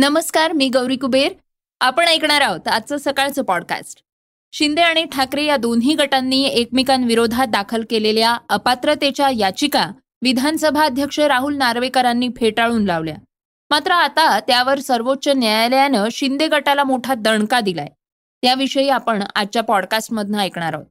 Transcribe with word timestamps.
नमस्कार 0.00 0.52
मी 0.52 0.68
गौरी 0.68 0.96
कुबेर. 0.96 1.32
आपण 1.80 2.08
ऐकणार 2.08 2.40
आहोत 2.40 2.68
आजचं 2.68 2.96
सकाळचं 2.96 3.42
पॉडकास्ट 3.42 4.02
शिंदे 4.52 4.82
आणि 4.82 5.04
ठाकरे 5.04 5.44
या 5.44 5.56
दोन्ही 5.56 5.94
गटांनी 5.94 6.44
एकमेकांविरोधात 6.44 7.46
दाखल 7.46 7.82
केलेल्या 7.90 8.38
अपात्रतेच्या 8.48 9.30
याचिका 9.30 9.90
विधानसभा 10.22 10.84
अध्यक्ष 10.84 11.20
राहुल 11.20 11.56
नार्वेकरांनी 11.56 12.28
फेटाळून 12.28 12.84
लावल्या. 12.84 13.14
मात्र 13.70 13.90
आता 13.90 14.40
त्यावर 14.40 14.78
सर्वोच्च 14.78 15.28
न्यायालयानं 15.28 16.08
शिंदे 16.12 16.48
गटाला 16.48 16.84
मोठा 16.84 17.14
दणका 17.14 17.60
दिलाय. 17.60 17.88
त्याविषयी 18.42 18.88
आपण 18.88 19.22
आजच्या 19.34 19.62
पॉडकास्टमधनं 19.62 20.38
ऐकणार 20.38 20.74
आहोत. 20.74 20.86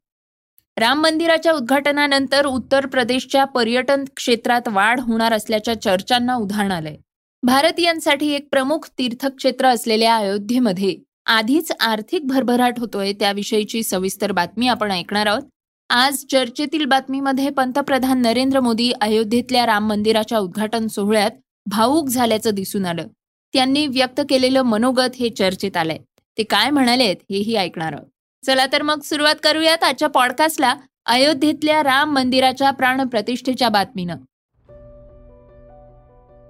राम 0.77 1.01
मंदिराच्या 1.01 1.51
उद्घाटनानंतर 1.51 2.45
उत्तर 2.45 2.85
प्रदेशच्या 2.85 3.45
पर्यटन 3.45 4.03
क्षेत्रात 4.15 4.61
वाढ 4.67 4.99
होणार 4.99 5.33
असल्याच्या 5.33 5.81
चर्चांना 5.81 6.35
उधाण 6.35 6.71
आलंय. 6.71 6.95
भारतीयांसाठी 7.43 8.29
एक 8.31 8.47
प्रमुख 8.51 8.87
तीर्थक्षेत्र 8.97 9.67
असलेल्या 9.67 10.15
अयोध्येमध्ये 10.15 10.95
आधीच 11.25 11.71
आर्थिक 11.79 12.27
भरभराट 12.27 12.79
होतोय 12.79 13.13
त्याविषयीची 13.13 13.83
सविस्तर 13.83 14.31
बातमी 14.31 14.67
आपण 14.67 14.91
ऐकणार 14.91 15.27
आहोत. 15.27 15.41
आज 15.89 16.25
चर्चेतील 16.31 16.85
बातमीमध्ये 16.85 17.49
पंतप्रधान 17.49 18.21
नरेंद्र 18.21 18.59
मोदी 18.59 18.91
अयोध्येतल्या 19.01 19.65
राम 19.65 19.87
मंदिराच्या 19.89 20.39
उद्घाटन 20.39 20.87
सोहळ्यात 20.87 21.31
भाऊक 21.65 22.09
झाल्याचं 22.09 22.49
दिसून 22.53 22.85
आलं. 22.85 23.07
त्यांनी 23.53 23.87
व्यक्त 23.87 24.21
केलेलं 24.29 24.61
मनोगत 24.61 25.15
हे 25.15 25.29
चर्चेत 25.29 25.77
आलंय. 25.77 25.97
ते 26.37 26.43
काय 26.43 26.69
म्हणालेत 26.69 27.15
हेही 27.29 27.55
ऐकणार 27.55 27.93
आहोत. 27.93 28.07
चला 28.45 28.65
तर 28.65 28.81
मग 28.81 29.01
सुरुवात 29.01 29.35
करूयात 29.43 29.83
आजच्या 29.83 30.07
पॉडकास्टला 30.09 30.75
अयोध्येतल्या 31.05 31.83
राम 31.83 32.13
मंदिराच्या 32.13 32.71
प्राणप्रतिष्ठेच्या 32.71 33.69
बातमीनं. 33.69 34.15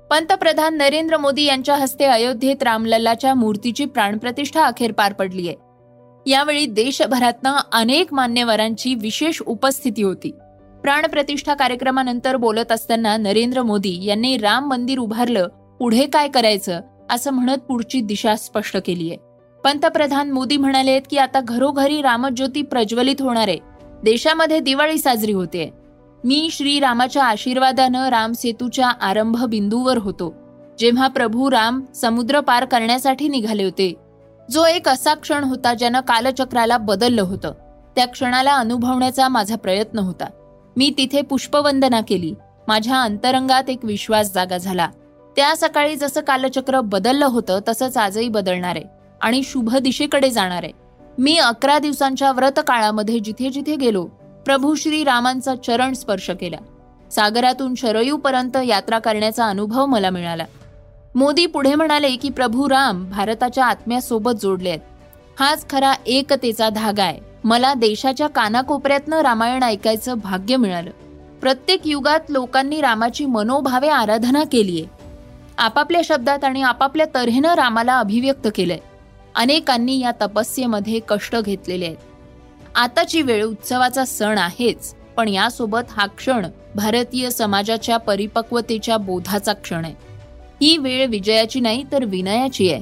पंतप्रधान 0.10 0.78
नरेंद्र 0.78 1.18
मोदी 1.18 1.44
यांच्या 1.44 1.76
हस्ते 1.76 2.06
अयोध्येत 2.06 2.64
रामलल्लाच्या 2.64 3.34
मूर्तीची 3.34 3.86
प्राणप्रतिष्ठा 3.86 4.64
अखेर 4.66 4.92
पार 4.92 5.14
पडली 5.14 5.48
आहे. 5.48 5.56
यावेळी 6.32 6.66
देशभरातनं 6.66 7.56
अनेक 7.74 8.14
मान्यवरांची 8.14 8.96
विशेष 8.96 9.42
उपस्थिती 9.42 10.04
होती. 10.04 10.32
प्राणप्रतिष्ठा 10.82 11.54
कार्यक्रमानंतर 11.54 12.36
बोलत 12.36 12.72
असताना 12.72 13.18
नरेंद्र 13.18 13.64
मोदी 13.64 14.06
यांनी 14.06 14.38
राम 14.38 14.68
मंदिर 14.68 15.00
उभारलं 15.00 15.48
पुढे 15.80 16.06
काय 16.06 16.28
करायचं 16.28 16.82
असं 17.10 17.32
म्हणत 17.32 17.58
पुढची 17.58 18.02
दिशा 18.02 18.36
स्पष्ट 18.36 18.78
केली 18.78 19.10
आहे. 19.10 19.18
पंतप्रधान 19.64 20.32
मोदी 20.32 20.58
म्हणालेत 20.58 21.02
की 21.10 21.18
आता 21.18 21.42
घरोघरी 21.42 22.02
रामज्योती 22.02 22.62
प्रज्वलित 22.62 23.22
होणार 23.22 23.48
आहे. 23.48 23.60
देशामध्ये 24.04 24.60
दिवाळी 24.60 24.98
साजरी 24.98 25.32
होते. 25.32 25.79
मी 26.24 26.50
श्रीरामाच्या 26.52 27.24
आशीर्वादानं 27.24 28.08
राम 28.10 28.32
सेतूच्या 28.32 28.88
आरंभ 28.88 29.46
बिंदूवर 29.46 29.98
होतो 29.98 30.34
जेव्हा 30.80 31.08
प्रभू 31.08 31.52
राम 31.52 31.82
समुद्र 31.96 32.40
पार 32.40 32.66
करण्यासाठी 32.66 33.28
निघाले 33.28 33.64
होते. 33.64 33.94
जो 34.52 34.66
एक 34.66 34.90
असा 34.90 35.14
क्षण 35.14 35.44
होता 35.44 35.74
ज्यानं 35.74 36.00
कालचक्राला 36.00 36.78
बदललं 36.78 37.22
होतं. 37.22 37.54
त्या 37.96 38.08
क्षणाला 38.08 38.56
अनुभवण्याचा 38.56 39.28
माझा 39.28 39.56
प्रयत्न 39.56 40.00
होता. 40.00 40.26
मी 40.76 40.94
तिथे 40.98 41.22
पुष्पवंदना 41.22 42.02
केली. 42.02 42.34
माझ्या 42.68 43.02
अंतरंगात 43.02 43.70
एक 43.70 43.86
विश्वास 43.86 44.34
जागा 44.34 44.58
झाला. 44.58 44.90
त्या 45.36 45.56
सकाळी 45.56 45.96
जसं 45.96 46.22
कालचक्र 46.22 46.82
बदललं 46.82 47.26
होतं 47.26 47.60
तसंच 47.68 47.98
आजही 47.98 48.28
बदलणार 48.28 48.76
आहे 48.76 48.86
आणि 49.22 49.42
शुभ 49.44 49.76
दिशेकडे 49.76 50.30
जाणार. 50.30 50.64
आहे 50.64 50.72
मी 51.18 51.38
अकरा 51.38 51.80
दिवसांच्या 51.80 52.32
व्रत 52.32 52.60
काळामध्ये 52.68 53.20
जिथे 53.20 53.50
जिथे 53.50 53.76
गेलो 53.76 54.08
प्रभू 54.46 54.76
श्री 54.76 55.04
रामांचा 55.04 55.56
चरण 55.56 55.94
स्पर्श 55.94 56.30
केला. 56.30 56.58
सागरातून 57.12 57.76
शरयूपर्यंत 57.76 58.58
यात्रा 58.58 59.00
करण्याचा 59.00 59.46
अनुभव 59.46 59.86
मला 59.86 60.10
मिळाला. 60.10 60.46
मोदी 61.16 61.46
पुढे 61.46 61.76
म्हणाले 61.76 62.16
की 62.16 62.30
प्रभू 62.30 62.70
राम 62.70 63.10
भारताच्या 63.10 63.66
आत्म्यासोबत 63.66 64.32
जोडले 64.42 64.70
आहेत. 64.70 64.80
हाच 65.40 65.70
खरा 65.70 65.94
एकतेचा 66.06 66.70
धागा 66.70 67.04
आहे. 67.04 67.20
मला 67.44 67.74
देशाच्या 67.74 68.28
कानाकोपऱ्यातनं 68.28 69.22
रामायण 69.22 69.64
ऐकायचं 69.64 70.20
भाग्य 70.20 70.56
मिळालं. 70.56 70.92
प्रत्येक 71.42 71.82
युगात 71.86 72.20
लोकांनी 72.30 72.82
रामाची 72.82 73.26
मनोभावे 73.26 73.88
आराधना 73.88 74.44
केलीये 74.52 74.86
आपापल्या 75.58 76.02
शब्दात 76.06 76.44
आणि 76.44 76.62
आपापल्या 76.62 77.06
तऱ्हेनं 77.16 77.54
रामाला 77.54 78.00
अभिव्यक्त 78.00 78.48
केलंय. 78.56 78.80
अनेकांनी 79.36 80.00
या 80.00 80.12
तपस्येमध्ये 80.12 81.00
कष्ट 81.08 81.36
घेतलेले 81.36 81.86
आहेत. 81.86 81.98
आताची 82.76 83.22
वेळ 83.22 83.44
उत्सवाचा 83.44 84.06
सण 84.06 84.38
आहेच 84.38 84.96
पण 85.18 85.28
यासोबत 85.28 85.80
हा 85.90 86.06
क्षण 86.06 86.46
भारतीय 86.76 87.30
समाजाच्या 87.30 87.98
परिपक्वतेच्या 87.98 88.98
बोधाचा 88.98 89.54
क्षण 89.54 89.86
आहे. 89.86 89.94
ही 90.62 90.78
वेळ 90.78 91.08
विजयाची 91.08 91.60
नाही 91.60 91.84
तर 91.92 92.06
विनयाची 92.06 92.74
आहे. 92.74 92.82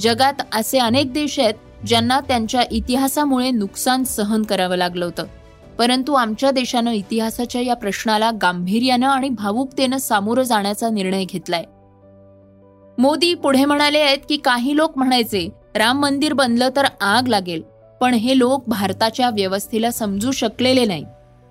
जगात 0.00 0.32
असे 0.52 0.78
अनेक 0.78 1.12
देश 1.12 1.40
आहेत 1.40 1.54
ज्यांना 1.86 2.20
त्यांच्या 2.20 2.62
इतिहासामुळे 2.70 3.50
नुकसान 3.50 4.04
सहन 4.04 4.42
करावं 4.42 4.76
लागलं 4.76 5.04
होतं. 5.04 5.24
परंतु 5.78 6.12
आमच्या 6.12 6.50
देशानं 6.50 6.90
इतिहासाच्या 6.90 7.60
या 7.60 7.74
प्रश्नाला 7.74 8.30
गांभीर्यानं 8.42 9.08
आणि 9.08 9.28
भावुकतेनं 9.28 9.98
सामोरं 9.98 10.42
जाण्याचा 10.42 10.90
निर्णय 10.90 11.24
घेतलाय. 11.24 11.64
मोदी 12.98 13.34
पुढे 13.34 13.64
म्हणाले 13.64 13.98
आहेत 13.98 14.18
की 14.28 14.36
काही 14.36 14.76
लोक 14.76 14.98
म्हणायचे 14.98 15.48
राम 15.74 16.00
मंदिर 16.00 16.32
बनलं 16.32 16.68
तर 16.76 16.84
आग 17.00 17.28
लागेल. 17.28 17.71
पण 18.02 18.14
हे 18.14 18.38
लोक 18.38 18.64
भारताच्या 18.66 19.30
व्यवस्थेला 19.30 19.90
समजू 19.90 20.30
शकलेले 20.30 20.84
नाही. 20.84 21.04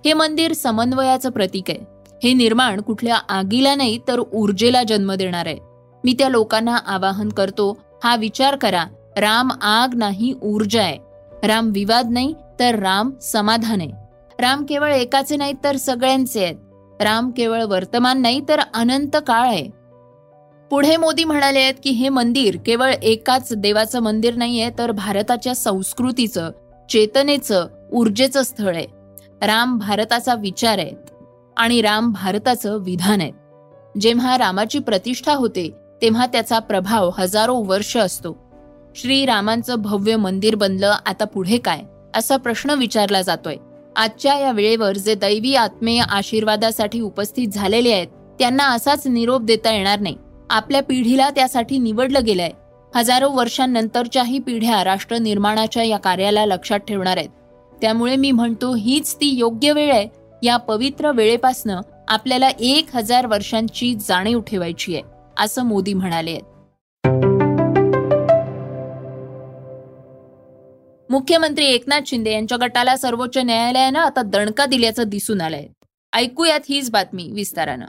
हे 0.04 0.12
मंदिर 0.12 0.52
समन्वयाचं 0.52 1.30
प्रतीक 1.30 1.64
आहे. 1.68 1.78
हे 2.22 2.32
निर्माण 2.32 2.80
कुठल्या 2.80 3.16
आगीला 3.28 3.74
नाही 3.74 3.98
तर 4.08 4.20
ऊर्जेला 4.32 4.82
जन्म 4.82 5.12
देणार 5.12 5.46
आहे. 5.46 5.58
मी 6.04 6.12
त्या 6.18 6.28
लोकांना 6.28 6.76
आवाहन 6.76 7.28
करतो 7.28 7.78
हा 8.04 8.16
विचार 8.16 8.56
करा 8.56 8.84
राम 9.16 9.50
आग 9.62 9.94
नाही 9.94 10.34
ऊर्जा 10.42 10.82
आहे. 10.82 10.98
राम 11.46 11.70
विवाद 11.74 12.10
नाही 12.10 12.34
तर 12.60 12.78
राम 12.78 13.10
समाधान 13.22 13.80
आहे. 13.80 13.90
राम 14.40 14.64
केवळ 14.64 14.92
एकाचे 14.92 15.36
नाही 15.36 15.52
तर 15.64 15.76
सगळ्यांचे 15.76 16.44
आहेत. 16.44 16.56
राम 17.00 17.30
केवळ 17.30 17.62
वर्तमान 17.62 18.22
नाही 18.22 18.40
तर 18.48 18.60
अनंत 18.74 19.16
काळ 19.26 19.48
आहे. 19.48 19.68
पुढे 20.72 20.96
मोदी 20.96 21.24
म्हणाले 21.24 21.58
आहेत 21.58 21.74
की 21.84 21.90
हे 21.90 22.08
मंदिर 22.08 22.56
केवळ 22.66 22.92
एकाच 23.02 23.52
देवाचं 23.56 24.00
मंदिर 24.00 24.34
नाहीये 24.34 24.70
तर 24.78 24.90
भारताच्या 24.90 25.54
संस्कृतीचं 25.54 26.50
चेतनेचं 26.88 27.66
ऊर्जेचं 27.92 28.42
स्थळ 28.42 28.76
आहे. 28.76 28.86
राम 29.46 29.78
भारताचा 29.78 30.34
विचार 30.34 30.78
आहे 30.78 30.90
आणि 31.56 31.82
राम 31.82 32.10
भारताचं 32.12 32.78
विधान 32.82 33.20
आहे. 33.20 33.32
जेव्हा 34.00 34.38
रामाची 34.38 34.78
प्रतिष्ठा 34.78 35.34
होते 35.34 35.68
तेव्हा 36.02 36.26
त्याचा 36.26 36.58
प्रभाव 36.58 37.10
हजारो 37.18 37.56
वर्ष 37.62 37.96
असतो. 37.96 38.36
श्रीरामांचं 38.96 39.82
भव्य 39.82 40.16
मंदिर 40.16 40.54
बनलं 40.54 40.94
आता 41.06 41.24
पुढे 41.24 41.58
काय? 41.58 41.82
असा 42.14 42.36
प्रश्न 42.36 42.70
विचारला 42.70 43.22
जातोय. 43.22 43.56
आजच्या 43.96 44.38
या 44.38 44.52
वेळेवर 44.52 44.96
जे 44.96 45.14
दैवी 45.14 45.54
आत्मेय 45.54 46.00
आशीर्वादासाठी 46.00 47.00
उपस्थित 47.00 47.48
झालेले 47.48 47.92
आहेत 47.92 48.08
त्यांना 48.38 48.66
असाच 48.66 49.06
निरोप 49.06 49.42
देता 49.42 49.72
येणार 49.72 50.00
नाही. 50.00 50.16
आपल्या 50.52 50.82
पिढीला 50.82 51.30
त्यासाठी 51.30 51.78
निवडलं 51.78 52.24
गेलंय. 52.24 52.50
हजारो 52.94 53.30
वर्षांनंतरच्याही 53.30 54.38
पिढ्या 54.38 54.84
राष्ट्र 54.84 55.18
निर्माणाच्या 55.18 55.82
या 55.82 55.98
कार्याला 55.98 56.46
लक्षात 56.46 56.78
ठेवणार 56.78 57.16
आहेत. 57.16 57.28
त्यामुळे 57.80 58.16
मी 58.16 58.30
म्हणतो 58.30 58.74
हीच 58.74 59.14
ती 59.14 59.26
योग्य 59.26 59.72
वेळ 59.72 59.92
आहे. 59.92 60.08
या 60.42 60.56
पवित्र 60.56 61.12
वेळेपासनं 61.12 61.80
आपल्याला 62.08 62.48
एक 62.60 62.96
हजार 62.96 63.26
वर्षांची 63.26 63.94
जाणीव 63.94 64.40
ठेवायची 64.40 64.94
आहे 64.94 65.02
असं 65.38 65.64
मोदी 65.64 65.94
म्हणाले 65.94 66.38
मुख्यमंत्री 71.10 71.64
एकनाथ 71.64 72.00
शिंदे 72.06 72.32
यांच्या 72.32 72.58
गटाला 72.60 72.96
सर्वोच्च 72.96 73.38
न्यायालयानं 73.38 73.98
आता 73.98 74.22
दणका 74.22 74.66
दिल्याचं 74.66 75.02
दिसून 75.06 75.40
आलंय. 75.40 75.66
ऐकूयात 76.12 76.60
हीच 76.68 76.90
बातमी 76.90 77.30
विस्तारानं. 77.34 77.86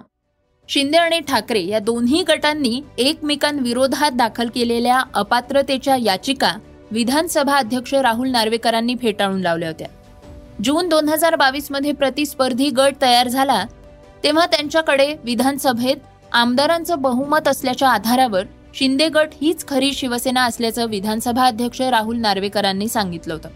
शिंदे 0.69 0.98
आणि 0.98 1.19
ठाकरे 1.19 1.62
या 1.62 1.80
दोन्ही 1.80 2.21
गटांनी 2.27 2.81
एकमेकांविरोधात 2.98 4.12
दाखल 4.12 4.48
केलेल्या 4.56 5.01
अपात्रतेच्या 5.13 5.95
याचिका 5.95 6.51
विधानसभा 6.92 7.56
अध्यक्ष 7.56 7.94
राहुल 7.94 8.30
नार्वेकरांनी 8.30 8.95
फेटाळून 9.01 9.42
लावल्या 9.42 9.69
होत्या. 9.69 9.88
जून 10.63 10.89
दोन 10.89 11.10
हजार 11.10 11.36
बावीसमध्ये 11.36 11.92
प्रतिस्पर्धी 11.92 12.69
गट 12.69 12.94
तयार 13.01 13.27
झाला 13.27 13.63
तेव्हा 14.24 14.45
त्यांच्याकडे 14.45 15.13
विधानसभेत 15.24 15.98
आमदारांचं 16.31 17.01
बहुमत 17.01 17.48
असल्याच्या 17.48 17.89
आधारावर 17.89 18.45
शिंदे 18.75 19.07
गट 19.10 19.33
हीच 19.42 19.68
खरी 19.68 19.92
शिवसेना 19.94 20.44
असल्याचं 20.44 20.88
विधानसभा 20.89 21.45
अध्यक्ष 21.45 21.81
राहुल 21.81 22.18
नार्वेकरांनी 22.18 22.88
सांगितलं 22.88 23.33
होतं. 23.33 23.50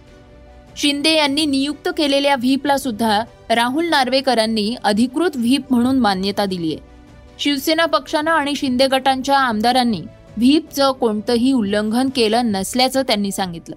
शिंदे 0.75 1.13
यांनी 1.15 1.45
नियुक्त 1.45 1.89
केलेल्या 1.97 2.35
व्हीपला 2.35 2.77
सुद्धा 2.77 3.19
राहुल 3.49 3.87
नार्वेकरांनी 3.89 4.75
अधिकृत 4.83 5.37
व्हीप 5.37 5.71
म्हणून 5.71 5.99
मान्यता 5.99 6.45
दिली 6.45 6.73
आहे 6.73 6.86
शिवसेना 7.39 7.85
पक्षानं 7.85 8.31
आणि 8.31 8.55
शिंदे 8.55 8.87
गटांच्या 8.87 9.37
आमदारांनी 9.37 10.01
व्हीपचं 10.37 10.91
कोणतंही 10.91 11.53
उल्लंघन 11.53 12.09
केलं 12.15 12.51
नसल्याचं 12.51 13.01
त्यांनी 13.01 13.31
सांगितलं. 13.31 13.75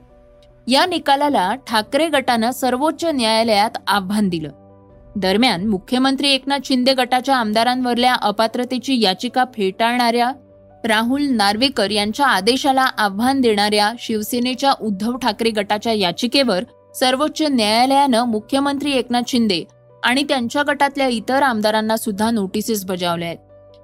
या 0.66 0.86
निकालाला 0.86 1.54
ठाकरे 1.54 2.08
गटानं 2.08 2.50
सर्वोच्च 2.50 3.04
न्यायालयात 3.04 3.70
आव्हान 3.86 4.28
दिलं. 4.28 4.48
दरम्यान 5.16 5.66
मुख्यमंत्री 5.66 6.30
एकनाथ 6.30 6.58
शिंदे 6.64 6.94
गटाच्या 6.94 7.36
आमदारांवरल्या 7.36 8.14
अपात्रतेची 8.14 9.00
याचिका 9.00 9.44
फेटाळणाऱ्या 9.54 10.32
राहुल 10.84 11.22
नार्वेकर 11.22 11.90
यांच्या 11.90 12.26
आदेशाला 12.26 12.82
आव्हान 12.82 13.40
देणाऱ्या 13.40 13.92
शिवसेनेच्या 13.98 14.72
उद्धव 14.80 15.16
ठाकरे 15.16 15.50
गटाच्या 15.50 15.92
याचिकेवर 15.92 16.64
सर्वोच्च 16.94 17.42
न्यायालयानं 17.42 18.24
मुख्यमंत्री 18.24 18.92
एकनाथ 18.92 19.22
शिंदे 19.28 19.64
आणि 20.04 20.22
त्यांच्या 20.22 20.62
गटातल्या 20.68 21.08
इतर 21.08 21.42
आमदारांना 21.42 21.96
सुद्धा 21.96 22.30
नोटिसेस 22.30 22.84
बजावल्या 22.84 23.28
आहेत. 23.28 23.38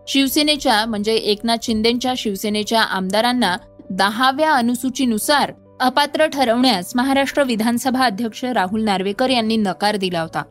शिवसेनेच्या 0.08 0.84
म्हणजे 0.86 1.14
एकनाथ 1.14 1.56
शिंदेच्या 1.62 2.12
शिवसेनेच्या 2.16 2.80
आमदारांना 2.80 3.56
दहाव्या 3.90 4.52
अनुसूचीनुसार 4.52 5.52
अपात्र 5.80 6.26
ठरवण्यास 6.26 6.92
महाराष्ट्र 6.96 7.42
विधानसभा 7.42 8.04
अध्यक्ष 8.04 8.44
राहुल 8.44 8.84
नार्वेकर 8.84 9.30
यांनी 9.30 9.56
नकार 9.56 9.96
दिला 9.96 10.20
होता. 10.20 10.42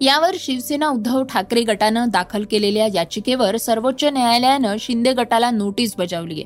यावर 0.00 0.36
शिवसेना 0.38 0.88
उद्धव 0.88 1.22
ठाकरे 1.22 1.62
गटानं 1.62 2.08
दाखल 2.08 2.44
केलेल्या 2.50 2.86
याचिकेवर 2.94 3.56
सर्वोच्च 3.56 4.04
न्यायालयानं 4.04 4.76
शिंदे 4.80 5.12
गटाला 5.12 5.50
नोटीस 5.50 5.94
बजावली 5.98 6.34
आहे. 6.34 6.44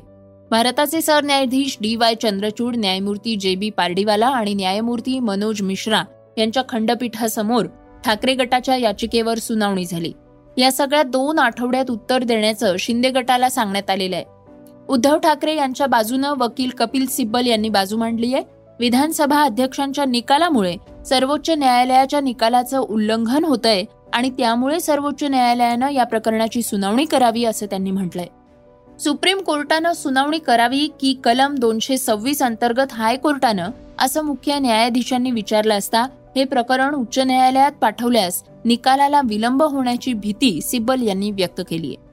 भारताचे 0.51 1.01
सरन्यायाधीश 1.01 1.77
डी 1.81 1.95
वाय 1.95 2.15
चंद्रचूड 2.15 2.75
न्यायमूर्ती 2.75 3.35
जे 3.35 3.55
बी 3.55 3.69
पार्डीवाला 3.69 4.27
आणि 4.27 4.53
न्यायमूर्ती 4.53 5.19
मनोज 5.19 5.61
मिश्रा 5.61 6.03
यांच्या 6.37 6.63
खंडपीठासमोर 6.69 7.65
ठाकरे 8.05 8.33
गटाच्या 8.33 8.75
याचिकेवर 8.75 9.37
सुनावणी 9.37 9.85
झाली. 9.85 10.11
या 10.57 10.71
सगळ्या 10.71 11.03
दोन 11.03 11.39
आठवड्यात 11.39 11.91
उत्तर 11.91 12.23
देण्याचं 12.23 12.75
शिंदे 12.79 13.09
गटाला 13.09 13.49
सांगण्यात 13.49 13.89
आलेलं 13.89 14.15
आहे. 14.15 14.25
उद्धव 14.89 15.17
ठाकरे 15.17 15.55
यांच्या 15.55 15.87
बाजूनं 15.87 16.33
वकील 16.37 16.69
कपिल 16.69 17.05
सिब्बल 17.05 17.47
यांनी 17.47 17.69
बाजू 17.69 17.97
मांडली 17.97 18.33
आहे. 18.33 18.43
विधानसभा 18.79 19.41
अध्यक्षांच्या 19.43 20.05
निकालामुळे 20.05 20.75
सर्वोच्च 21.05 21.49
न्यायालयाच्या 21.49 22.21
निकालाचं 22.21 22.79
उल्लंघन 22.79 23.45
होतंय 23.45 23.83
आणि 24.13 24.29
त्यामुळे 24.29 24.79
सर्वोच्च 24.79 25.23
न्यायालयानं 25.23 25.89
या 25.89 26.03
प्रकरणाची 26.03 26.61
सुनावणी 26.61 27.05
करावी 27.05 27.45
असं 27.45 27.65
त्यांनी 27.65 27.91
म्हटलंय. 27.91 28.27
सुप्रीम 28.99 29.39
कोर्टानं 29.39 29.93
सुनावणी 29.93 30.37
करावी 30.37 30.87
की 31.01 31.13
कलम 31.23 31.55
दोनशे 31.55 31.97
सव्वीस 31.97 32.41
अंतर्गत 32.41 32.93
हायकोर्टानं 32.93 33.69
असं 33.99 34.21
मुख्य 34.21 34.59
न्यायाधीशांनी 34.59 35.31
विचारलं 35.31 35.77
असता 35.77 36.05
हे 36.35 36.43
प्रकरण 36.43 36.95
उच्च 36.95 37.19
न्यायालयात 37.19 37.71
पाठवल्यास 37.71 38.43
निकालाला 38.65 39.21
विलंब 39.25 39.63
होण्याची 39.63 40.13
भीती 40.13 40.59
सिब्बल 40.61 41.01
यांनी 41.01 41.31
व्यक्त 41.31 41.61
केली 41.69 41.87
आहे. 41.87 42.05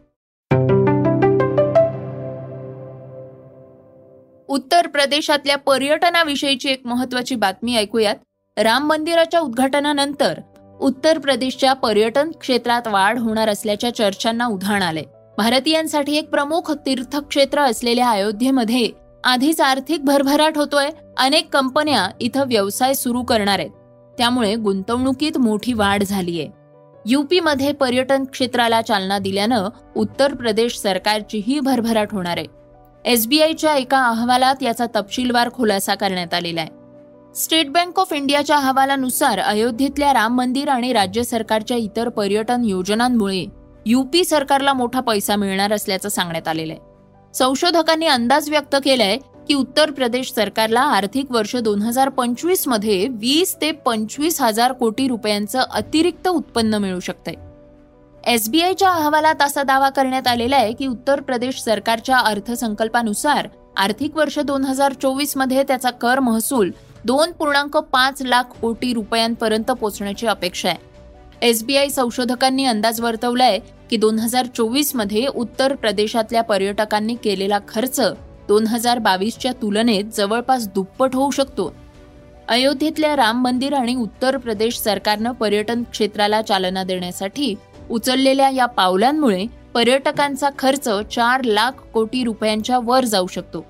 उत्तर 4.49 4.87
प्रदेशातल्या 4.87 5.57
पर्यटनाविषयीची 5.59 6.69
एक 6.69 6.87
महत्वाची 6.87 7.35
बातमी 7.35 7.77
ऐकूयात. 7.77 8.17
राम 8.57 8.87
मंदिराच्या 8.87 9.41
उद्घाटनानंतर 9.41 10.41
उत्तर 10.81 11.19
प्रदेशच्या 11.19 11.73
पर्यटन 11.73 12.31
क्षेत्रात 12.31 12.89
वाढ 12.89 13.19
होणार 13.19 13.49
असल्याच्या 13.49 13.95
चर्चांना 13.95 14.47
उधाण 14.47 14.83
आले 14.83 15.03
भारतीयांसाठी 15.39 16.17
एक 16.17 16.29
प्रमुख 16.31 16.73
तीर्थक्षेत्र 16.87 17.61
असलेल्या 17.61 18.11
अयोध्येमध्ये 18.11 18.91
आधीच 19.25 19.61
आर्थिक 19.61 20.05
भरभराट 20.05 20.59
होतोय. 20.59 20.91
अनेक 21.17 21.49
कंपन्या 21.53 22.07
इथं 22.21 22.45
व्यवसाय 22.47 22.95
सुरू 22.95 23.23
करणार 23.23 23.59
आहेत. 23.59 23.71
त्यामुळे 24.19 24.55
गुंतवणुकीत 24.55 25.39
मोठी 25.39 25.73
वाढ 25.73 26.03
झालीय. 26.03 26.47
यूपीमध्ये 27.07 27.73
पर्यटन 27.73 28.25
क्षेत्राला 28.25 28.83
चालना 28.83 29.19
दिल्यानं 29.19 29.69
उत्तर 29.97 30.35
प्रदेश 30.35 30.79
सरकारचीही 30.79 31.61
भरभराट 31.61 32.13
होणार 32.13 32.37
आहे. 32.37 32.47
एसबीआयच्या 33.05 33.77
एका 33.77 34.05
अहवालात 34.05 34.63
याचा 34.63 34.87
तपशीलवार 34.97 35.49
खुलासा 35.55 35.95
करण्यात 35.95 36.35
आलेला 36.35 36.61
आहे. 36.61 36.71
स्टेट 37.35 37.71
बँक 37.71 37.99
ऑफ 38.01 38.13
इंडियाच्या 38.13 38.57
अहवालानुसार 38.57 39.39
अयोध्येतल्या 39.39 40.13
राम 40.13 40.37
मंदिर 40.37 40.69
आणि 40.69 40.93
राज्य 40.93 41.23
सरकारच्या 41.23 41.77
इतर 41.77 42.09
पर्यटन 42.09 42.65
योजनांमुळे 42.65 43.47
युपी 43.87 44.25
सरकारला 44.25 44.73
मोठा 44.73 45.01
पैसा 45.01 45.37
मिळणार 45.37 45.73
असल्याचं 45.73 46.09
सांगण्यात 46.09 46.49
आलेलं 46.49 46.73
आहे. 46.73 46.81
संशोधकांनी 47.35 48.07
अंदाज 48.07 48.51
व्यक्त 48.51 48.77
केलाय 48.85 49.17
की 49.49 49.55
उत्तर 49.55 49.91
प्रदेश 49.91 50.32
सरकारला 50.32 50.81
आर्थिक 50.81 51.32
वर्ष 51.32 51.56
दोन 51.56 51.82
हजार 51.82 52.08
पंचवीसमध्ये 52.08 53.06
वीस 53.11 53.55
ते 53.61 53.70
पंचवीस 53.87 54.41
हजार 54.41 54.73
कोटी 54.73 55.08
रुपयांचं 55.08 55.58
अतिरिक्त 55.61 56.29
उत्पन्न 56.29 56.75
मिळू 56.75 57.00
शकतंय. 57.00 57.35
एसबीआयच्या 58.25 58.91
अहवालात 58.91 59.43
असा 59.43 59.62
दावा 59.62 59.88
करण्यात 59.88 60.26
आलेला 60.26 60.56
आहे 60.56 60.73
की 60.73 60.87
उत्तर 60.87 61.20
प्रदेश 61.20 61.61
सरकारच्या 61.62 62.19
अर्थसंकल्पानुसार 62.19 63.49
आर्थिक 63.76 64.17
वर्ष 64.17 64.38
दोन 64.38 64.64
हजार 64.64 64.93
चोवीसमध्ये 64.93 65.62
त्याचा 65.62 65.91
कर 65.91 66.20
महसूल 66.20 66.70
दोन 67.05 67.32
पूर्णांक 67.32 67.76
पाच 67.93 68.23
लाख 68.23 68.52
कोटी 68.61 68.93
रुपयांपर्यंत 68.94 69.70
पोहोचण्याची 69.70 70.26
अपेक्षा 70.26 70.69
आहे. 70.69 70.93
एसबीआय 71.43 71.88
संशोधकांनी 71.88 72.64
अंदाज 72.64 73.00
वर्तवलाय 73.00 73.58
की 73.91 73.96
दोन 73.96 74.19
हजार 74.19 74.46
चोवीसमध्ये 74.46 75.26
उत्तर 75.26 75.75
प्रदेशातल्या 75.75 76.43
पर्यटकांनी 76.43 77.14
केलेला 77.14 77.58
खर्च 77.69 78.00
दोन 78.49 78.67
हजार 78.67 78.99
बावीसच्या 78.99 79.52
तुलनेत 79.52 80.05
जवळपास 80.17 80.69
दुप्पट 80.69 81.14
होऊ 81.14 81.31
शकतो. 81.31 81.73
अयोध्येतल्या 82.49 83.14
राम 83.17 83.43
मंदिर 83.43 83.75
आणि 83.75 83.94
उत्तर 83.94 84.37
प्रदेश 84.37 84.79
सरकारनं 84.79 85.32
पर्यटन 85.32 85.82
क्षेत्राला 85.82 86.41
चालना 86.43 86.82
देण्यासाठी 86.85 87.55
उचललेल्या 87.91 88.49
या 88.50 88.67
पावलांमुळे 88.67 89.44
पर्यटकांचा 89.75 90.50
खर्च 90.58 90.88
चार 91.14 91.44
लाख 91.44 91.81
कोटी 91.94 92.25
रुपयांच्या 92.25 92.79
वर 92.79 93.05
जाऊ 93.05 93.26
शकतो. 93.26 93.64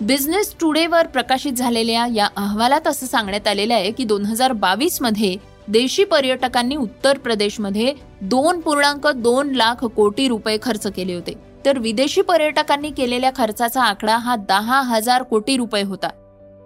बिझनेस 0.00 0.54
टुडेवर 0.60 1.06
प्रकाशित 1.06 1.52
झालेल्या 1.52 2.06
या 2.14 2.28
अहवालात 2.36 2.86
असं 2.88 3.06
सांगण्यात 3.06 3.48
आलेलं 3.48 3.74
आहे 3.74 3.90
की 3.90 4.04
दोन 4.04 4.24
हजार 4.24 4.52
बावीसमध्ये 4.52 5.36
देशी 5.68 6.04
पर्यटकांनी 6.04 6.76
उत्तर 6.76 7.18
प्रदेशमध्ये 7.18 7.92
दोन 8.20 8.60
पूर्णांक 8.60 9.06
दोन 9.06 9.50
लाख 9.54 9.84
कोटी 9.86 10.28
रुपये 10.28 10.58
खर्च 10.62 10.86
केले 10.86 11.14
होते. 11.14 11.32
तर 11.64 11.78
विदेशी 11.78 12.22
पर्यटकांनी 12.22 12.90
केलेल्या 12.90 13.30
खर्चाचा 13.36 13.82
आकडा 13.82 14.16
हा 14.16 14.36
दहा 14.48 14.80
हजार 14.82 15.22
कोटी 15.22 15.56
रुपये 15.56 15.82
होता. 15.82 16.08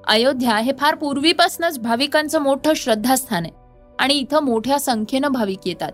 अयोध्या 0.06 0.56
हे 0.56 0.73
फार 0.81 0.94
पूर्वीपासूनच 0.94 1.79
भाविकांचं 1.79 2.43
मोठं 2.43 2.73
श्रद्धास्थान 2.76 3.44
आहे 3.44 3.52
आणि 3.99 4.14
इथं 4.14 4.43
मोठ्या 4.44 4.79
संख्येनं 4.79 5.32
भाविक 5.32 5.67
येतात. 5.67 5.93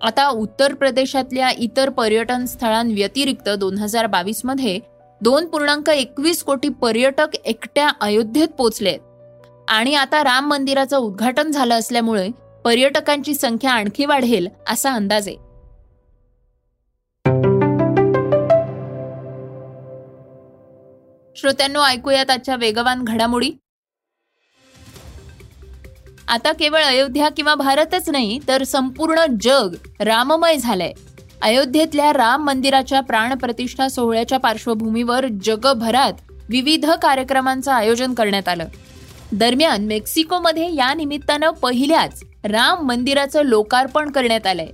आता 0.00 0.28
उत्तर 0.28 0.74
प्रदेशातल्या 0.74 1.50
इतर 1.58 1.88
पर्यटन 1.88 2.44
स्थळांव्यतिरिक्त 2.46 3.48
दोन 3.50 3.78
हजार 3.78 4.06
बावीसमध्ये 4.06 4.78
दोन 5.20 5.46
पूर्णांक 5.46 5.88
एकवीस 5.90 6.42
कोटी 6.42 6.68
पर्यटक 6.80 7.34
एकट्या 7.44 7.88
अयोध्येत 8.00 8.48
पोचले 8.48 8.96
आणि 9.68 9.94
आता 9.94 10.22
राम 10.24 10.48
मंदिराचं 10.48 10.96
उद्घाटन 10.96 11.50
झालं 11.50 11.74
असल्यामुळे 11.74 12.28
पर्यटकांची 12.64 13.34
संख्या 13.34 13.72
आणखी 13.72 14.04
वाढेल 14.04 14.48
असा 14.68 14.92
अंदाज 14.92 15.28
आहे. 15.28 15.36
श्रोत्यांनो 21.36 21.82
ऐकूयात 21.82 22.30
आजच्या 22.30 22.56
वेगवान 22.56 23.04
घडामोडी. 23.04 23.50
आता 26.28 26.52
केवळ 26.52 26.82
अयोध्या 26.82 27.28
किंवा 27.28 27.54
भारतच 27.54 28.10
नाही 28.10 28.38
तर 28.48 28.64
संपूर्ण 28.64 29.20
जग 29.40 29.74
राममय 30.00 30.56
झालंय. 30.56 30.92
अयोध्येतल्या 31.42 32.12
राम 32.12 32.46
मंदिराच्या 32.46 33.00
प्राणप्रतिष्ठा 33.00 33.88
सोहळ्याच्या 33.88 34.38
पार्श्वभूमीवर 34.38 35.26
जगभरात 35.44 36.12
विविध 36.48 36.90
कार्यक्रमांचं 36.90 37.72
आयोजन 37.72 38.14
करण्यात 38.14 38.48
आलं. 38.48 38.66
दरम्यान 39.32 39.84
मेक्सिकोमध्ये 39.84 40.74
या 40.74 40.94
निमित्तानं 40.94 41.50
पहिल्याच 41.50 42.22
राम 42.44 42.86
मंदिराचं 42.86 43.42
लोकार्पण 43.42 44.10
करण्यात 44.10 44.46
आलंय. 44.46 44.68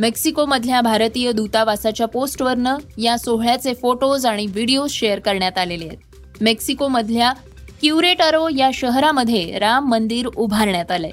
मेक्सिकोमधल्या 0.00 0.80
भारतीय 0.80 1.30
दूतावासाच्या 1.32 2.06
पोस्टवरनं 2.08 2.76
या 2.98 3.16
सोहळ्याचे 3.18 3.72
फोटोज 3.74 4.24
आणि 4.26 4.46
व्हिडिओज 4.46 4.90
शेअर 4.90 5.18
करण्यात 5.18 5.58
आलेले 5.58 5.86
आहेत. 5.86 6.42
मेक्सिकोमधल्या 6.42 7.32
क्युरेटरो 7.80 8.48
या 8.48 8.70
शहरामध्ये 8.74 9.58
राम 9.58 9.88
मंदिर 9.90 10.26
उभारण्यात 10.26 10.90
आलंय. 10.90 11.10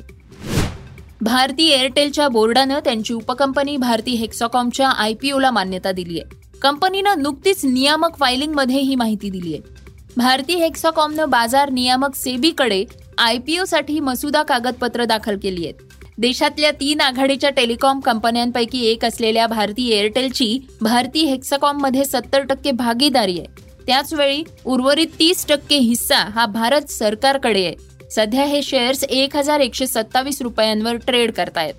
भारती 1.22 1.68
एअरटेलच्या 1.70 2.28
बोर्डानं 2.28 2.80
त्यांची 2.80 3.14
उपकंपनी 3.14 3.76
भारती 3.78 4.12
हेक्सॉकॉमच्या 4.12 4.90
आयपीओला 4.90 5.52
मान्यता 5.52 5.92
दिली 5.92 6.20
आहे 6.20 6.58
कंपनीनं 6.62 7.22
नुकतीच 7.22 7.66
नियामक 7.66 8.18
फायलिंगमध्ये 8.20 8.80
ही 8.80 8.96
माहिती 8.96 9.30
दिली 9.30 9.54
आहे 9.54 9.76
भारती 10.18 10.56
हेक्सॉकॉमनं 10.56 11.30
बाजार 11.30 11.70
नियामक 11.70 12.16
सेबीकडे 12.16 12.84
आयपीओसाठी 13.18 14.00
मसुदा 14.00 14.44
कागदपत्र 14.44 15.06
दाखल 15.06 15.38
केली 15.38 15.66
आहेत. 15.66 15.87
देशातल्या 16.20 16.72
तीन 16.72 17.02
आघाडीच्या 17.02 17.50
टेलिकॉम 17.50 18.00
कंपन्यांपैकी 18.00 18.86
एक 18.86 19.06
असलेल्या 19.06 19.48
भारती 19.48 19.88
एअरटेलची 19.90 20.60
भारती 20.82 21.20
हेक्साकॉममध्ये 21.20 22.06
सत्तर 22.06 22.40
टक्के 22.40 22.72
भागीदारी 22.72 23.40
आहे. 23.40 23.48
त्याचवेळी 23.88 24.44
उर्वरित 24.66 25.08
तीस 25.20 25.46
टक्के 25.48 25.76
हिस्सा 25.76 26.18
हा 26.18 26.46
भारत 26.46 26.90
सरकारकडे 26.92 27.66
आहे. 27.66 27.76
सध्या 28.12 28.44
हे 28.44 28.62
शेअर्स 28.62 29.04
एक 29.04 29.36
हजार 29.36 29.60
एकशे 29.60 29.88
सत्तावीस 29.88 30.42
रुपयांवर 30.42 30.96
ट्रेड 30.96 31.32
करतायत. 31.32 31.74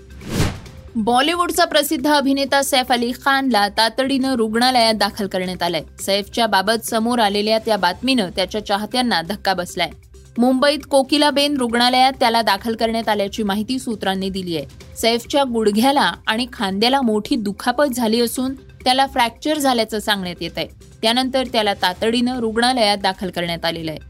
बॉलिवूडचा 0.96 1.64
प्रसिद्ध 1.64 2.06
अभिनेता 2.06 2.62
सैफ 2.62 2.92
अली 2.92 3.12
खानला 3.24 3.68
तातडीनं 3.68 4.34
रुग्णालयात 4.34 4.94
दाखल 4.94 5.26
करण्यात 5.26 5.62
आलंय. 5.62 5.82
सैफच्या 6.00 6.46
बाबत 6.46 6.84
समोर 6.84 7.18
आलेल्या 7.18 7.58
त्या 7.58 7.76
बातमीनं 7.76 8.28
त्याच्या 8.36 8.66
चाहत्यांना 8.66 9.22
धक्का 9.22 9.54
बसलाय. 9.54 9.90
मुंबईत 10.38 10.78
कोकिलाबेन 10.90 11.56
रुग्णालयात 11.56 12.12
त्याला 12.20 12.40
दाखल 12.42 12.74
करण्यात 12.74 13.08
आल्याची 13.08 13.42
माहिती 13.42 13.78
सूत्रांनी 13.78 14.28
दिली 14.30 14.56
आहे. 14.56 14.96
सैफच्या 14.96 15.42
गुडघ्याला 15.44 16.12
आणि 16.26 16.46
खांद्याला 16.52 17.00
मोठी 17.00 17.36
दुखापत 17.36 17.94
झाली 17.94 18.20
असून 18.20 18.54
त्याला 18.84 19.06
फ्रॅक्चर 19.06 19.58
झाल्याचं 19.58 19.98
सांगण्यात 19.98 20.36
येत 20.40 20.50
आहे 20.56 20.66
त्यानंतर 21.02 21.46
त्याला 21.52 21.74
तातडीनं 21.74 22.38
रुग्णालयात 22.38 22.98
दाखल 22.98 23.30
करण्यात 23.30 23.64
आलेलं 23.64 23.90
आहे. 23.90 24.00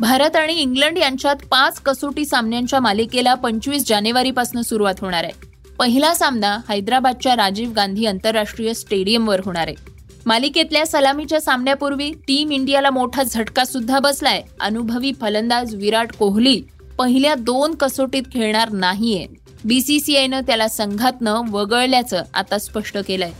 भारत 0.00 0.36
आणि 0.36 0.54
इंग्लंड 0.54 0.98
यांच्यात 0.98 1.36
पाच 1.50 1.80
कसोटी 1.80 2.24
सामन्यांच्या 2.24 2.80
मालिकेला 2.80 3.34
पंचवीस 3.34 3.88
जानेवारीपासून 3.88 4.62
सुरुवात 4.62 4.94
होणार 5.00 5.24
आहे. 5.24 5.32
पहिला 5.78 6.14
सामना 6.14 6.58
हैदराबादच्या 6.68 7.36
राजीव 7.36 7.70
गांधी 7.70 8.06
आंतरराष्ट्रीय 8.06 8.74
स्टेडियमवर 8.74 9.40
होणार 9.44 9.66
आहे. 9.66 9.95
मालिकेतल्या 10.26 10.86
सलामीच्या 10.86 11.40
सामन्यापूर्वी 11.40 12.10
टीम 12.10 12.50
इंडियाला 12.52 12.90
मोठा 12.90 13.22
झटका 13.22 13.64
सुद्धा 13.64 13.98
बसलाय. 13.98 14.42
अनुभवी 14.60 15.12
फलंदाज 15.20 15.74
विराट 15.74 16.12
कोहली 16.12 16.62
पहिल्या 16.98 17.34
दोन 17.34 17.74
कसोटीत 17.74 18.22
खेळणार 18.32 18.70
नाहीये. 18.70 19.26
बीसीसीआयनं 19.64 20.40
त्याला 20.40 20.68
संघातनं 20.68 21.42
वगळल्याचं 21.50 22.22
आता 22.34 22.58
स्पष्ट 22.58 22.98
केलंय. 22.98 23.32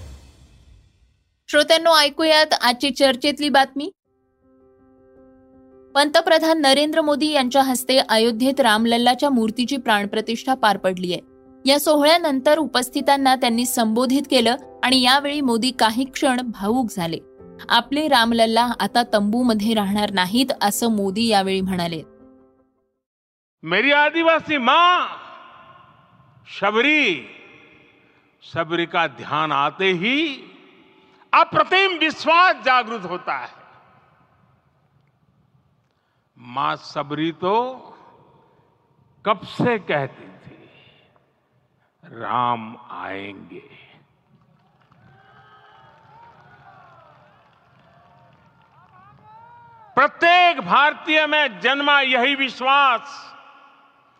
श्रोत्यांनो 1.49 1.97
ऐकूयात 1.97 2.55
आजची 2.61 2.90
चर्चेतली 2.90 3.49
बातमी. 3.49 3.90
पंतप्रधान 5.95 6.61
नरेंद्र 6.61 7.00
मोदी 7.00 7.31
यांच्या 7.31 7.62
हस्ते 7.62 7.99
अयोध्येत 8.09 8.61
रामलल्लाच्या 8.61 9.31
मूर्तीची 9.31 9.76
प्राणप्रतिष्ठा 9.76 10.55
पार 10.55 10.76
पडली 10.76 11.12
आहे 11.12 11.36
या 11.66 11.78
सोहळ्यानंतर 11.80 12.58
उपस्थितांना 12.58 13.35
त्यांनी 13.37 13.64
संबोधित 13.66 14.23
केलं 14.30 14.56
आणि 14.82 15.00
यावेळी 15.02 15.40
मोदी 15.40 15.70
काही 15.70 16.04
क्षण 16.04 16.40
भावूक 16.40 16.90
झाले. 16.90 17.18
आपले 17.68 18.06
रामलल्ला 18.08 18.68
आता 18.80 19.02
तंबूमध्ये 19.12 19.75
राहणार 19.75 20.11
नाहीत 20.11 20.52
असं 20.62 20.90
मोदी 20.90 21.26
यावेळी 21.26 21.61
म्हणाले. 21.61 22.02
मेरी 23.62 23.92
आदिवासी 23.92 24.58
मां 24.58 25.06
शबरी 26.49 27.28
शबरी 28.42 28.87
का 28.87 29.06
ध्यान 29.06 29.52
आते 29.52 29.90
ही 29.92 30.16
अप्रतिम 31.32 31.99
विश्वास 31.99 32.64
जागृत 32.64 33.06
होता 33.06 33.38
है। 33.38 33.54
मां 36.37 36.76
सबरी 36.85 37.30
तो 37.42 37.56
कब 39.25 39.44
से 39.50 39.76
कहती 39.78 40.25
राम 42.12 42.76
आएँगे। 42.90 43.86
प्रत्येक 49.94 50.60
भारतीय 50.60 51.26
में 51.26 51.60
जन्मा 51.60 52.00
यही 52.00 52.34
विश्वास, 52.34 53.34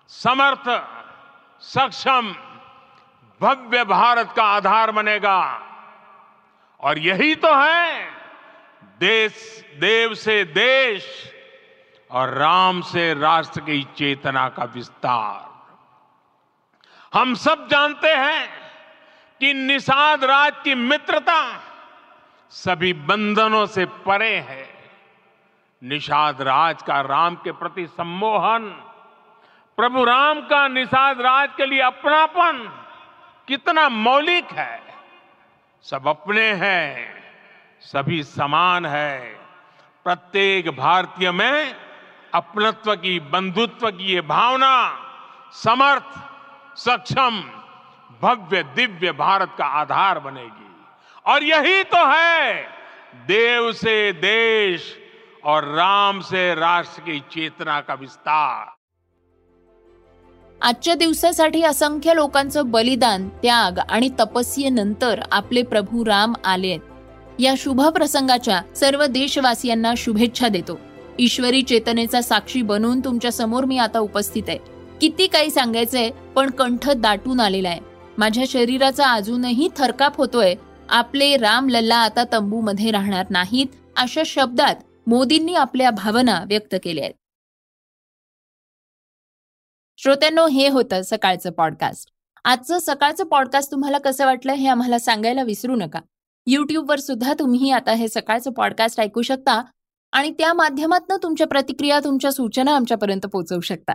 समर्थ, 0.09 0.83
सक्षम, 1.61 2.35
भव्य 3.41 3.85
भारत 3.85 4.33
का 4.37 4.45
आधार 4.45 4.91
बनेगा। 4.91 5.63
और 6.81 6.99
यही 6.99 7.35
तो 7.35 7.55
है, 7.55 8.05
देश, 8.99 9.65
देव 9.81 10.15
से 10.15 10.45
देश 10.45 11.33
और 12.11 12.29
राम 12.29 12.81
से 12.81 13.15
राष्ट्र 13.15 13.61
की 13.61 13.83
चेतना 13.97 14.49
का 14.49 14.65
विस्तार। 14.65 15.56
हम 17.17 17.35
सब 17.35 17.69
जानते 17.69 18.09
हैं 18.09 18.49
कि 19.41 19.53
निषाद 19.55 20.25
राज 20.25 20.53
की 20.65 20.75
मित्रता 20.75 21.61
सभी 22.51 22.93
बंधनों 22.93 23.67
से 23.67 23.85
परे 23.85 24.35
है। 24.39 24.69
निषाद 25.83 26.43
राज 26.43 26.83
का 26.83 27.01
राम 27.01 27.35
के 27.35 27.53
प्रति 27.53 27.87
सम्मोहन, 27.87 28.69
प्रभु 29.79 30.05
राम 30.05 30.41
का 30.41 30.69
निषाद 30.69 31.21
राज 31.21 31.49
के 31.57 31.67
लिए 31.67 31.81
अपनापन 31.81 32.59
कितना 33.49 33.89
मौलिक 33.89 34.53
है। 34.53 34.81
सब 35.83 36.09
अपने 36.09 36.53
हैं, 36.53 37.23
सभी 37.81 38.23
समान 38.23 38.87
है। 38.87 39.19
प्रत्येक 40.05 40.71
भारतीय 40.77 41.31
में 41.31 41.77
अपनत्व 42.35 42.95
की, 42.95 43.21
बंधुत्व 43.21 43.91
की 43.91 44.05
ये 44.05 44.21
भावना 44.21 44.75
समर्थ 45.53 46.36
सक्षम 46.77 47.41
भव्य 48.23 48.63
दिव्य 48.77 49.13
भारत 49.13 49.55
का 49.59 49.65
आधार 49.81 50.19
बनेगी। 50.19 50.65
और 51.27 51.43
यही 51.43 51.83
तो 51.83 52.05
है 52.07 52.63
देव 53.29 53.71
से 53.73 54.13
देश 54.13 54.83
और 55.45 55.65
राम 55.65 56.21
से 56.21 56.55
राष्ट्र 56.55 57.03
की 57.03 57.19
चेतना 57.33 57.81
का 57.81 57.95
विस्तार। 57.95 58.67
आजच्या 60.61 60.95
दिवसासाठी 60.95 61.63
असंख्य 61.63 62.15
लोकांचं 62.15 62.71
बलिदान 62.71 63.29
त्याग 63.29 63.79
आणि 63.79 64.09
तपस्येनंतर 64.21 65.21
आपले 65.33 65.63
प्रभू 65.63 66.05
राम 66.05 66.35
आले 66.45 66.79
या 67.39 67.55
शुभ 67.59 67.83
प्रसंगाच्या 67.89 68.61
सर्व 68.77 69.07
देशवासियांना 69.07 69.93
शुभेच्छा 69.97 70.49
देतो. 70.49 70.79
ईश्वरी 71.19 71.63
चेतनेचा 71.63 72.21
साक्षी 72.21 72.63
बनून 72.63 73.01
तुमच्यासमोर 73.01 73.65
मी 73.65 73.79
आता 73.79 73.99
उपस्थित 73.99 74.43
आहे. 74.49 74.76
किती 75.01 75.27
काही 75.27 75.51
सांगायचंय 75.51 76.11
पण 76.11 76.51
कंठ 76.51 76.89
दाटून 76.91 77.41
आलेला 77.41 77.69
आहे. 77.69 77.81
माझ्या 78.19 78.45
शरीराचा 78.49 79.13
अजूनही 79.13 79.69
थरकाप 79.77 80.17
होतोय. 80.17 80.55
आपले 80.89 81.37
राम 81.37 81.69
लल्ला 81.69 81.97
आता 81.97 82.25
तंबूमध्ये 82.33 82.91
राहणार 82.91 83.27
नाहीत 83.31 83.67
अशा 83.97 84.23
शब्दात 84.27 84.75
मोदींनी 85.07 85.55
आपल्या 85.55 85.91
भावना 85.91 86.45
व्यक्त 86.49 86.75
केल्या 86.85 87.05
आहेत. 87.05 87.15
श्रोत्यांनो 89.99 90.47
हे 90.47 90.69
होतं 90.69 91.03
सकाळचं 91.03 91.51
पॉडकास्ट 91.51 92.11
आजचं 92.45 92.79
सकाळचं 92.79 93.25
पॉडकास्ट 93.25 93.71
तुम्हाला 93.71 93.99
कसं 93.99 94.27
वाटलं 94.27 94.53
हे 94.53 94.69
आम्हाला 94.69 94.99
सांगायला 94.99 95.43
विसरू 95.43 95.77
नका. 95.77 96.01
युट्यूबवर 96.47 96.99
सुद्धा 96.99 97.35
तुम्ही 97.39 97.71
आता 97.71 97.93
हे 97.93 98.09
सकाळचं 98.09 98.51
पॉडकास्ट 98.51 99.01
ऐकू 99.01 99.23
शकता 99.23 99.63
आणि 100.13 100.31
त्या 100.31 100.53
माध्यमातून 100.53 101.17
तुमच्या 101.23 101.47
प्रतिक्रिया 101.47 102.01
तुमच्या 102.01 102.33
सूचना 102.33 102.75
आमच्यापर्यंत 102.77 103.27
पोहोचवू 103.27 103.61
शकता. 103.61 103.93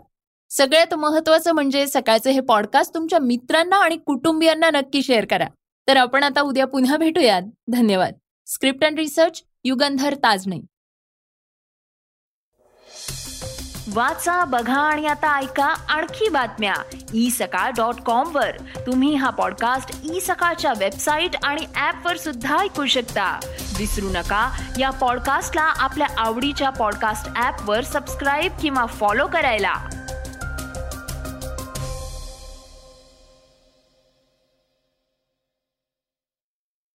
सगळ्यात 0.51 0.93
महत्वाचं 0.93 1.51
म्हणजे 1.51 1.87
सकाळचं 1.87 2.29
हे 2.29 2.39
पॉडकास्ट 2.39 2.93
तुमच्या 2.93 3.19
मित्रांना 3.19 3.75
आणि 3.75 3.97
कुटुंबियांना 3.97 4.69
नक्की 4.69 5.03
शेअर 5.03 5.25
करा. 5.25 5.45
तर 5.87 5.97
आपण 5.97 6.23
आता 6.23 6.41
उद्या 6.41 6.67
पुन्हा 6.67 6.97
भेटूयात. 6.97 7.41
धन्यवाद. 7.67 8.13
Script 8.45 8.83
and 8.83 8.99
research 8.99 9.43
Yugandhar 9.63 10.13
Tajane. 10.13 10.59
वाचा 13.93 14.45
बघा 14.45 14.79
आणि 14.79 15.05
आता 15.05 15.39
ऐका 15.39 15.65
आणखी 15.65 16.29
बातम्या. 16.29 16.73
ई 17.13 17.29
सकाळ 17.29 17.71
डॉट 17.71 18.01
कॉम 18.01 18.35
वर. 18.35 18.57
तुम्ही 18.57 19.15
हा 19.15 19.29
पॉडकास्ट 19.29 20.11
ई 20.13 20.19
सकाळच्या 20.19 20.73
वेबसाईट 20.79 21.31
आणि 21.43 21.65
ऍप 21.75 22.07
वर 22.07 22.17
सुद्धा 22.17 22.59
ऐकू 22.59 22.85
शकता. 22.85 23.39
विसरू 23.77 24.09
नका 24.09 24.61
या 24.79 24.89
पॉडकास्टला 24.89 25.61
आपल्या 25.61 26.07
आवडीच्या 26.17 26.69
पॉडकास्ट 26.69 27.41
ऍप 27.43 27.69
वर 27.69 27.83
सबस्क्राईब 27.83 28.51
किंवा 28.61 28.85
फॉलो 28.85 29.27
करायला. 29.27 29.75